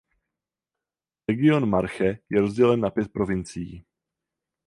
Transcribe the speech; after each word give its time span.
Region 1.29 1.65
Marche 1.65 2.19
je 2.29 2.39
rozdělen 2.41 2.79
na 2.79 2.89
pět 2.89 3.11
provincií. 3.13 3.85